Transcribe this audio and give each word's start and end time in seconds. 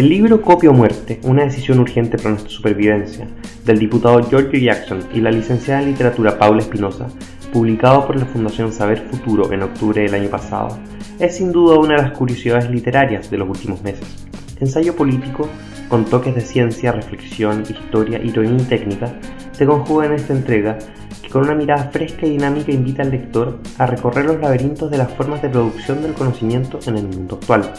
El 0.00 0.08
libro 0.08 0.40
Copio 0.40 0.72
Muerte, 0.72 1.20
una 1.24 1.44
decisión 1.44 1.78
urgente 1.78 2.16
para 2.16 2.30
nuestra 2.30 2.50
supervivencia, 2.50 3.28
del 3.66 3.78
diputado 3.78 4.26
Giorgio 4.30 4.58
Jackson 4.58 5.00
y 5.12 5.20
la 5.20 5.30
licenciada 5.30 5.82
en 5.82 5.90
literatura 5.90 6.38
Paula 6.38 6.62
Espinosa, 6.62 7.08
publicado 7.52 8.06
por 8.06 8.16
la 8.16 8.24
Fundación 8.24 8.72
Saber 8.72 9.06
Futuro 9.10 9.52
en 9.52 9.62
octubre 9.62 10.00
del 10.00 10.14
año 10.14 10.30
pasado, 10.30 10.78
es 11.18 11.36
sin 11.36 11.52
duda 11.52 11.78
una 11.78 11.96
de 11.96 12.02
las 12.04 12.16
curiosidades 12.16 12.70
literarias 12.70 13.30
de 13.30 13.36
los 13.36 13.50
últimos 13.50 13.82
meses. 13.82 14.26
Ensayo 14.58 14.96
político 14.96 15.50
con 15.90 16.06
toques 16.06 16.34
de 16.34 16.40
ciencia, 16.40 16.92
reflexión, 16.92 17.62
historia, 17.68 18.24
ironía 18.24 18.56
y 18.56 18.64
técnica, 18.64 19.20
se 19.52 19.66
conjuga 19.66 20.06
en 20.06 20.14
esta 20.14 20.32
entrega 20.32 20.78
que 21.22 21.28
con 21.28 21.42
una 21.42 21.54
mirada 21.54 21.90
fresca 21.90 22.24
y 22.24 22.30
dinámica 22.30 22.72
invita 22.72 23.02
al 23.02 23.10
lector 23.10 23.58
a 23.76 23.84
recorrer 23.84 24.24
los 24.24 24.40
laberintos 24.40 24.90
de 24.90 24.96
las 24.96 25.12
formas 25.12 25.42
de 25.42 25.50
producción 25.50 26.00
del 26.00 26.14
conocimiento 26.14 26.78
en 26.86 26.96
el 26.96 27.06
mundo 27.06 27.34
actual. 27.34 27.70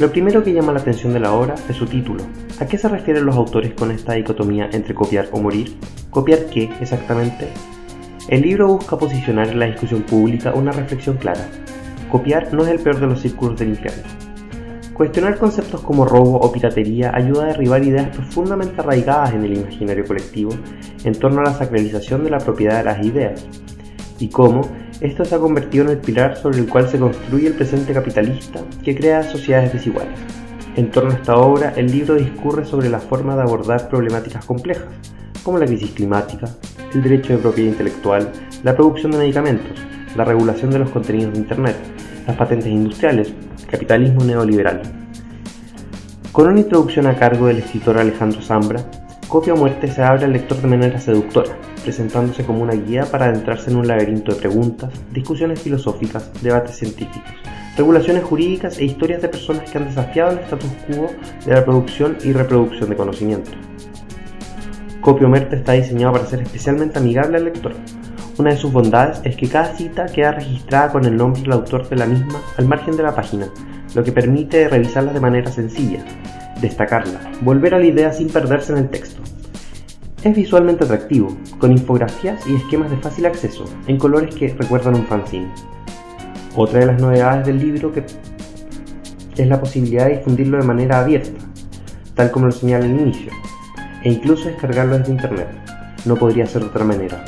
Lo 0.00 0.12
primero 0.12 0.44
que 0.44 0.52
llama 0.52 0.72
la 0.72 0.78
atención 0.78 1.12
de 1.12 1.18
la 1.18 1.32
obra 1.32 1.56
es 1.68 1.74
su 1.74 1.84
título. 1.84 2.22
¿A 2.60 2.66
qué 2.66 2.78
se 2.78 2.88
refieren 2.88 3.26
los 3.26 3.34
autores 3.34 3.72
con 3.74 3.90
esta 3.90 4.12
dicotomía 4.12 4.70
entre 4.72 4.94
copiar 4.94 5.28
o 5.32 5.40
morir? 5.40 5.76
¿Copiar 6.10 6.46
qué 6.46 6.70
exactamente? 6.80 7.48
El 8.28 8.42
libro 8.42 8.68
busca 8.68 8.96
posicionar 8.96 9.48
en 9.48 9.58
la 9.58 9.66
discusión 9.66 10.02
pública 10.02 10.54
una 10.54 10.70
reflexión 10.70 11.16
clara. 11.16 11.48
Copiar 12.12 12.54
no 12.54 12.62
es 12.62 12.68
el 12.68 12.78
peor 12.78 13.00
de 13.00 13.08
los 13.08 13.20
círculos 13.20 13.58
del 13.58 13.70
infierno. 13.70 14.04
Cuestionar 14.94 15.36
conceptos 15.36 15.80
como 15.80 16.04
robo 16.04 16.38
o 16.38 16.52
piratería 16.52 17.10
ayuda 17.12 17.44
a 17.44 17.48
derribar 17.48 17.82
ideas 17.82 18.16
profundamente 18.16 18.80
arraigadas 18.80 19.34
en 19.34 19.44
el 19.46 19.58
imaginario 19.58 20.04
colectivo 20.04 20.52
en 21.02 21.14
torno 21.14 21.40
a 21.40 21.44
la 21.44 21.54
sacralización 21.54 22.22
de 22.22 22.30
la 22.30 22.38
propiedad 22.38 22.78
de 22.78 22.84
las 22.84 23.04
ideas 23.04 23.44
y 24.20 24.28
cómo 24.28 24.60
esto 25.00 25.24
se 25.24 25.34
ha 25.34 25.38
convertido 25.38 25.84
en 25.84 25.90
el 25.90 25.98
pilar 25.98 26.36
sobre 26.36 26.58
el 26.58 26.68
cual 26.68 26.88
se 26.88 26.98
construye 26.98 27.46
el 27.46 27.54
presente 27.54 27.92
capitalista 27.92 28.60
que 28.82 28.96
crea 28.96 29.22
sociedades 29.22 29.72
desiguales. 29.72 30.18
En 30.74 30.90
torno 30.90 31.12
a 31.12 31.14
esta 31.14 31.36
obra, 31.36 31.72
el 31.76 31.86
libro 31.86 32.14
discurre 32.14 32.64
sobre 32.64 32.88
la 32.88 32.98
forma 32.98 33.36
de 33.36 33.42
abordar 33.42 33.88
problemáticas 33.88 34.44
complejas, 34.44 34.88
como 35.44 35.58
la 35.58 35.66
crisis 35.66 35.92
climática, 35.92 36.48
el 36.94 37.02
derecho 37.02 37.32
de 37.32 37.38
propiedad 37.38 37.70
intelectual, 37.70 38.30
la 38.64 38.74
producción 38.74 39.12
de 39.12 39.18
medicamentos, 39.18 39.78
la 40.16 40.24
regulación 40.24 40.70
de 40.70 40.80
los 40.80 40.90
contenidos 40.90 41.32
de 41.32 41.40
Internet, 41.40 41.76
las 42.26 42.36
patentes 42.36 42.68
industriales, 42.68 43.32
capitalismo 43.70 44.24
neoliberal. 44.24 44.82
Con 46.32 46.48
una 46.48 46.60
introducción 46.60 47.06
a 47.06 47.16
cargo 47.16 47.46
del 47.46 47.58
escritor 47.58 47.98
Alejandro 47.98 48.42
Zambra, 48.42 48.80
Copia 49.28 49.54
Muerte 49.54 49.88
se 49.88 50.02
abre 50.02 50.24
al 50.24 50.32
lector 50.32 50.60
de 50.60 50.68
manera 50.68 50.98
seductora, 50.98 51.56
presentándose 51.78 52.44
como 52.44 52.62
una 52.62 52.74
guía 52.74 53.04
para 53.06 53.26
adentrarse 53.26 53.70
en 53.70 53.76
un 53.76 53.86
laberinto 53.86 54.32
de 54.32 54.40
preguntas, 54.40 54.92
discusiones 55.12 55.60
filosóficas, 55.60 56.30
debates 56.42 56.76
científicos, 56.76 57.32
regulaciones 57.76 58.24
jurídicas 58.24 58.78
e 58.78 58.84
historias 58.84 59.22
de 59.22 59.28
personas 59.28 59.70
que 59.70 59.78
han 59.78 59.86
desafiado 59.86 60.32
el 60.32 60.38
status 60.40 60.70
quo 60.86 61.10
de 61.46 61.54
la 61.54 61.64
producción 61.64 62.18
y 62.24 62.32
reproducción 62.32 62.90
de 62.90 62.96
conocimiento. 62.96 63.50
Muerte 65.26 65.56
está 65.56 65.72
diseñado 65.72 66.12
para 66.12 66.26
ser 66.26 66.42
especialmente 66.42 66.98
amigable 66.98 67.38
al 67.38 67.44
lector. 67.46 67.72
Una 68.36 68.50
de 68.50 68.58
sus 68.58 68.70
bondades 68.70 69.20
es 69.24 69.36
que 69.36 69.48
cada 69.48 69.74
cita 69.74 70.06
queda 70.06 70.32
registrada 70.32 70.92
con 70.92 71.04
el 71.06 71.16
nombre 71.16 71.40
del 71.40 71.52
autor 71.52 71.88
de 71.88 71.96
la 71.96 72.06
misma 72.06 72.40
al 72.56 72.66
margen 72.66 72.96
de 72.96 73.02
la 73.02 73.14
página, 73.14 73.48
lo 73.94 74.04
que 74.04 74.12
permite 74.12 74.68
revisarla 74.68 75.12
de 75.12 75.20
manera 75.20 75.50
sencilla, 75.50 76.04
destacarla, 76.60 77.20
volver 77.40 77.74
a 77.74 77.78
la 77.78 77.86
idea 77.86 78.12
sin 78.12 78.28
perderse 78.28 78.72
en 78.72 78.78
el 78.78 78.90
texto. 78.90 79.22
Es 80.24 80.34
visualmente 80.34 80.82
atractivo, 80.82 81.36
con 81.60 81.70
infografías 81.70 82.44
y 82.48 82.56
esquemas 82.56 82.90
de 82.90 82.96
fácil 82.96 83.26
acceso, 83.26 83.64
en 83.86 83.98
colores 83.98 84.34
que 84.34 84.48
recuerdan 84.48 84.96
un 84.96 85.06
fanzine. 85.06 85.48
Otra 86.56 86.80
de 86.80 86.86
las 86.86 87.00
novedades 87.00 87.46
del 87.46 87.60
libro 87.60 87.92
que 87.92 88.04
es 89.36 89.46
la 89.46 89.60
posibilidad 89.60 90.06
de 90.06 90.16
difundirlo 90.16 90.58
de 90.58 90.66
manera 90.66 90.98
abierta, 90.98 91.40
tal 92.16 92.32
como 92.32 92.46
lo 92.46 92.52
señala 92.52 92.84
el 92.86 92.98
inicio, 92.98 93.30
e 94.02 94.10
incluso 94.10 94.48
descargarlo 94.48 94.98
desde 94.98 95.12
internet. 95.12 95.48
No 96.04 96.16
podría 96.16 96.46
ser 96.46 96.62
de 96.62 96.68
otra 96.68 96.84
manera. 96.84 97.24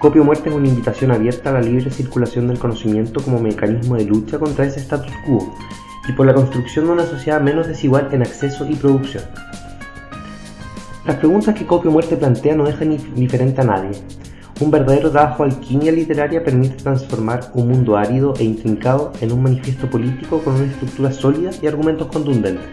Copio 0.00 0.24
Muerte 0.24 0.48
es 0.48 0.56
una 0.56 0.66
invitación 0.66 1.12
abierta 1.12 1.50
a 1.50 1.52
la 1.52 1.60
libre 1.60 1.88
circulación 1.88 2.48
del 2.48 2.58
conocimiento 2.58 3.22
como 3.22 3.38
mecanismo 3.38 3.94
de 3.94 4.06
lucha 4.06 4.40
contra 4.40 4.66
ese 4.66 4.80
status 4.80 5.12
quo 5.24 5.54
y 6.08 6.12
por 6.12 6.26
la 6.26 6.34
construcción 6.34 6.86
de 6.86 6.92
una 6.92 7.06
sociedad 7.06 7.40
menos 7.40 7.68
desigual 7.68 8.08
en 8.10 8.22
acceso 8.22 8.66
y 8.68 8.74
producción. 8.74 9.22
Las 11.06 11.16
preguntas 11.16 11.54
que 11.54 11.66
Copio 11.66 11.90
Muerte 11.90 12.16
plantea 12.16 12.54
no 12.54 12.64
dejan 12.64 12.92
indiferente 12.92 13.60
a 13.60 13.64
nadie. 13.64 13.90
Un 14.60 14.70
verdadero 14.70 15.10
trabajo 15.10 15.42
alquimia 15.42 15.92
literaria 15.92 16.42
permite 16.42 16.76
transformar 16.76 17.50
un 17.52 17.68
mundo 17.68 17.98
árido 17.98 18.32
e 18.38 18.44
intrincado 18.44 19.12
en 19.20 19.30
un 19.32 19.42
manifiesto 19.42 19.90
político 19.90 20.38
con 20.38 20.54
una 20.54 20.64
estructura 20.64 21.12
sólida 21.12 21.50
y 21.60 21.66
argumentos 21.66 22.06
contundentes. 22.06 22.64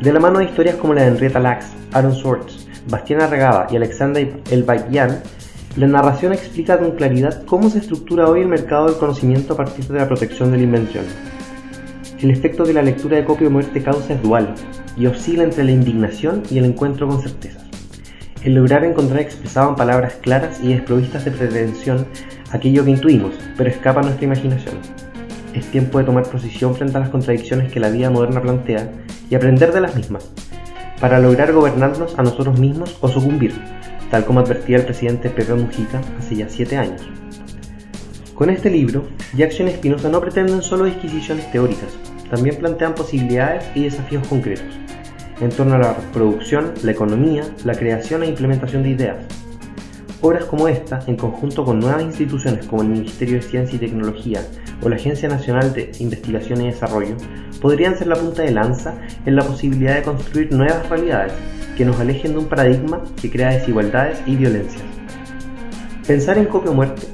De 0.00 0.12
la 0.14 0.18
mano 0.18 0.38
de 0.38 0.46
historias 0.46 0.76
como 0.76 0.94
la 0.94 1.02
de 1.02 1.08
Henrietta 1.08 1.40
Lacks, 1.40 1.66
Aaron 1.92 2.14
Swartz, 2.14 2.66
Bastián 2.88 3.20
Arregada 3.20 3.66
y 3.70 3.76
Alexander 3.76 4.40
Elbayan, 4.50 5.22
la 5.76 5.86
narración 5.86 6.32
explica 6.32 6.78
con 6.78 6.92
claridad 6.92 7.44
cómo 7.44 7.68
se 7.68 7.80
estructura 7.80 8.28
hoy 8.28 8.40
el 8.40 8.48
mercado 8.48 8.86
del 8.86 8.96
conocimiento 8.96 9.52
a 9.52 9.56
partir 9.58 9.88
de 9.88 9.98
la 9.98 10.08
protección 10.08 10.52
de 10.52 10.56
la 10.56 10.62
invención. 10.62 11.04
El 12.24 12.30
efecto 12.30 12.64
que 12.64 12.72
la 12.72 12.80
lectura 12.80 13.18
de 13.18 13.24
Copio 13.26 13.50
Muerte 13.50 13.82
causa 13.82 14.14
es 14.14 14.22
dual 14.22 14.54
y 14.96 15.04
oscila 15.04 15.44
entre 15.44 15.62
la 15.62 15.72
indignación 15.72 16.42
y 16.50 16.56
el 16.56 16.64
encuentro 16.64 17.06
con 17.06 17.20
certezas. 17.20 17.66
El 18.42 18.54
lograr 18.54 18.82
encontrar 18.82 19.20
expresado 19.20 19.68
en 19.68 19.76
palabras 19.76 20.14
claras 20.22 20.58
y 20.62 20.68
desprovistas 20.68 21.26
de 21.26 21.32
pretensión 21.32 22.06
aquello 22.50 22.82
que 22.82 22.92
intuimos, 22.92 23.34
pero 23.58 23.68
escapa 23.68 24.00
a 24.00 24.04
nuestra 24.04 24.24
imaginación. 24.24 24.76
Es 25.52 25.66
tiempo 25.66 25.98
de 25.98 26.04
tomar 26.04 26.26
posición 26.26 26.74
frente 26.74 26.96
a 26.96 27.00
las 27.00 27.10
contradicciones 27.10 27.70
que 27.70 27.78
la 27.78 27.90
vida 27.90 28.08
moderna 28.08 28.40
plantea 28.40 28.90
y 29.28 29.34
aprender 29.34 29.74
de 29.74 29.82
las 29.82 29.94
mismas, 29.94 30.30
para 31.02 31.18
lograr 31.18 31.52
gobernarnos 31.52 32.18
a 32.18 32.22
nosotros 32.22 32.58
mismos 32.58 32.96
o 33.02 33.08
sucumbir, 33.08 33.52
tal 34.10 34.24
como 34.24 34.40
advertía 34.40 34.78
el 34.78 34.86
presidente 34.86 35.28
Pepe 35.28 35.52
Mujica 35.52 36.00
hace 36.18 36.36
ya 36.36 36.48
siete 36.48 36.78
años. 36.78 37.06
Con 38.34 38.48
este 38.48 38.70
libro, 38.70 39.04
Jackson 39.36 39.68
Espinosa 39.68 40.08
no 40.08 40.22
pretenden 40.22 40.62
solo 40.62 40.86
disquisiciones 40.86 41.52
teóricas, 41.52 41.98
también 42.34 42.56
plantean 42.56 42.96
posibilidades 42.96 43.64
y 43.76 43.84
desafíos 43.84 44.26
concretos 44.26 44.66
en 45.40 45.50
torno 45.50 45.74
a 45.74 45.78
la 45.78 45.96
producción, 46.12 46.72
la 46.82 46.90
economía, 46.90 47.44
la 47.64 47.74
creación 47.74 48.22
e 48.22 48.26
implementación 48.26 48.82
de 48.82 48.90
ideas. 48.90 49.16
Obras 50.20 50.44
como 50.46 50.68
esta, 50.68 51.00
en 51.06 51.16
conjunto 51.16 51.64
con 51.64 51.78
nuevas 51.78 52.02
instituciones 52.02 52.66
como 52.66 52.82
el 52.82 52.88
Ministerio 52.88 53.36
de 53.36 53.42
Ciencia 53.42 53.76
y 53.76 53.78
Tecnología 53.78 54.40
o 54.82 54.88
la 54.88 54.96
Agencia 54.96 55.28
Nacional 55.28 55.72
de 55.72 55.92
Investigación 56.00 56.62
y 56.62 56.66
Desarrollo, 56.66 57.16
podrían 57.60 57.96
ser 57.96 58.08
la 58.08 58.16
punta 58.16 58.42
de 58.42 58.50
lanza 58.50 58.94
en 59.26 59.36
la 59.36 59.44
posibilidad 59.44 59.96
de 59.96 60.02
construir 60.02 60.52
nuevas 60.52 60.88
realidades 60.88 61.32
que 61.76 61.84
nos 61.84 62.00
alejen 62.00 62.32
de 62.32 62.38
un 62.38 62.46
paradigma 62.46 63.02
que 63.20 63.30
crea 63.30 63.50
desigualdades 63.50 64.20
y 64.26 64.34
violencias. 64.36 64.82
Pensar 66.06 66.38
en 66.38 66.46
copia 66.46 66.72
muerte 66.72 67.06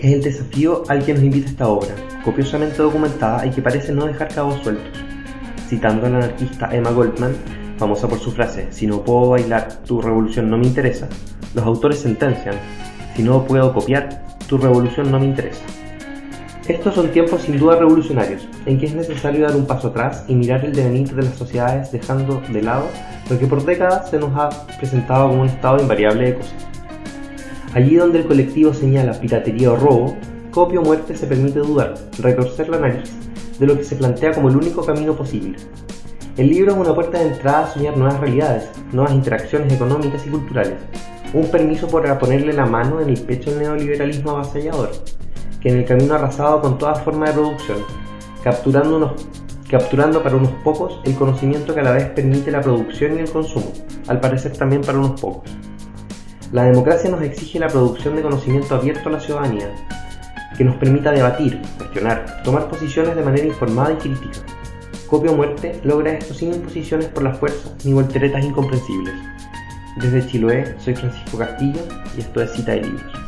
es 0.00 0.12
el 0.12 0.22
desafío 0.22 0.84
al 0.88 1.04
que 1.04 1.14
nos 1.14 1.22
invita 1.22 1.48
esta 1.48 1.68
obra, 1.68 1.94
copiosamente 2.26 2.82
documentada 2.82 3.46
y 3.46 3.50
que 3.50 3.62
parece 3.62 3.92
no 3.92 4.04
dejar 4.04 4.34
cabos 4.34 4.60
sueltos. 4.62 5.00
Citando 5.68 6.06
a 6.06 6.10
la 6.10 6.16
anarquista 6.18 6.68
Emma 6.72 6.90
Goldman, 6.90 7.36
famosa 7.78 8.08
por 8.08 8.18
su 8.18 8.32
frase, 8.32 8.66
si 8.70 8.86
no 8.86 9.02
puedo 9.02 9.30
bailar, 9.30 9.68
tu 9.84 10.02
revolución 10.02 10.50
no 10.50 10.58
me 10.58 10.66
interesa, 10.66 11.08
los 11.54 11.64
autores 11.64 12.00
sentencian, 12.00 12.56
si 13.14 13.22
no 13.22 13.44
puedo 13.44 13.72
copiar, 13.72 14.24
tu 14.48 14.58
revolución 14.58 15.10
no 15.10 15.20
me 15.20 15.26
interesa. 15.26 15.62
Estos 16.66 16.96
son 16.96 17.12
tiempos 17.12 17.42
sin 17.42 17.58
duda 17.58 17.76
revolucionarios, 17.76 18.48
en 18.66 18.80
que 18.80 18.86
es 18.86 18.94
necesario 18.94 19.46
dar 19.46 19.54
un 19.54 19.66
paso 19.66 19.88
atrás 19.88 20.24
y 20.26 20.34
mirar 20.34 20.64
el 20.64 20.74
devenir 20.74 21.14
de 21.14 21.22
las 21.22 21.34
sociedades 21.34 21.92
dejando 21.92 22.42
de 22.48 22.62
lado 22.62 22.88
lo 23.30 23.38
que 23.38 23.46
por 23.46 23.64
décadas 23.64 24.10
se 24.10 24.18
nos 24.18 24.36
ha 24.36 24.48
presentado 24.78 25.28
como 25.28 25.42
un 25.42 25.48
estado 25.48 25.80
invariable 25.80 26.26
de 26.26 26.34
cosas. 26.34 26.66
Allí 27.72 27.94
donde 27.94 28.18
el 28.18 28.26
colectivo 28.26 28.74
señala 28.74 29.12
piratería 29.12 29.70
o 29.70 29.76
robo, 29.76 30.16
copio 30.56 30.80
o 30.80 30.84
muerte 30.84 31.14
se 31.14 31.26
permite 31.26 31.58
dudar, 31.58 31.92
retorcer 32.18 32.70
la 32.70 32.78
nariz 32.78 33.12
de 33.58 33.66
lo 33.66 33.76
que 33.76 33.84
se 33.84 33.94
plantea 33.94 34.32
como 34.32 34.48
el 34.48 34.56
único 34.56 34.86
camino 34.86 35.14
posible. 35.14 35.58
El 36.38 36.48
libro 36.48 36.72
es 36.72 36.78
una 36.78 36.94
puerta 36.94 37.18
de 37.18 37.28
entrada 37.28 37.64
a 37.64 37.74
soñar 37.74 37.94
nuevas 37.94 38.18
realidades, 38.20 38.70
nuevas 38.90 39.12
interacciones 39.12 39.70
económicas 39.70 40.26
y 40.26 40.30
culturales, 40.30 40.76
un 41.34 41.50
permiso 41.50 41.88
para 41.88 42.18
ponerle 42.18 42.54
la 42.54 42.64
mano 42.64 43.02
en 43.02 43.10
el 43.10 43.20
pecho 43.20 43.50
al 43.50 43.58
neoliberalismo 43.58 44.30
avasallador, 44.30 44.92
que 45.60 45.68
en 45.68 45.76
el 45.76 45.84
camino 45.84 46.14
arrasado 46.14 46.62
con 46.62 46.78
toda 46.78 46.94
forma 46.94 47.26
de 47.26 47.34
producción, 47.34 47.84
capturando, 48.42 48.96
unos, 48.96 49.26
capturando 49.70 50.22
para 50.22 50.36
unos 50.36 50.52
pocos 50.64 51.00
el 51.04 51.16
conocimiento 51.16 51.74
que 51.74 51.80
a 51.80 51.84
la 51.84 51.92
vez 51.92 52.06
permite 52.06 52.50
la 52.50 52.62
producción 52.62 53.16
y 53.16 53.18
el 53.20 53.30
consumo, 53.30 53.70
al 54.08 54.20
parecer 54.20 54.56
también 54.56 54.80
para 54.80 54.96
unos 54.96 55.20
pocos. 55.20 55.50
La 56.50 56.64
democracia 56.64 57.10
nos 57.10 57.20
exige 57.20 57.58
la 57.58 57.68
producción 57.68 58.16
de 58.16 58.22
conocimiento 58.22 58.74
abierto 58.74 59.10
a 59.10 59.12
la 59.12 59.20
ciudadanía, 59.20 59.70
que 60.56 60.64
nos 60.64 60.76
permita 60.76 61.12
debatir, 61.12 61.60
cuestionar, 61.76 62.42
tomar 62.42 62.68
posiciones 62.68 63.14
de 63.14 63.22
manera 63.22 63.46
informada 63.46 63.92
y 63.92 63.96
crítica. 63.96 64.38
Copia 65.06 65.30
o 65.30 65.36
muerte 65.36 65.80
logra 65.84 66.12
esto 66.12 66.34
sin 66.34 66.54
imposiciones 66.54 67.06
por 67.08 67.22
la 67.22 67.34
fuerza 67.34 67.70
ni 67.84 67.92
volteretas 67.92 68.44
incomprensibles. 68.44 69.14
Desde 69.96 70.26
Chiloé, 70.26 70.74
soy 70.78 70.94
Francisco 70.94 71.38
Castillo 71.38 71.80
y 72.16 72.20
esto 72.20 72.42
es 72.42 72.52
Cita 72.52 72.72
de 72.72 72.82
Libros. 72.82 73.25